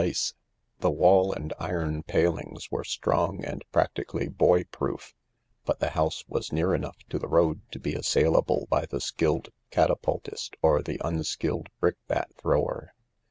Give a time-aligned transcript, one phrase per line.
[0.01, 0.33] 46
[0.79, 0.99] THE LARK 47 The
[1.29, 5.13] wall and iron palings were strong and practically boy proof,
[5.63, 9.49] but the house was near enough to the road to be assailable by the skilled
[9.69, 12.95] catapultist or the unskilled brick bat thrower.